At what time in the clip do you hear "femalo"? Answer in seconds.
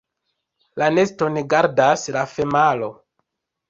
2.37-2.95